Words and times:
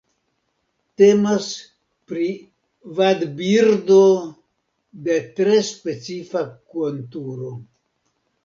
Temas 1.01 1.49
pri 2.11 2.25
vadbirdo 3.01 3.99
de 5.09 5.19
tre 5.41 5.61
specifa 5.69 6.45
konturo. 6.75 7.55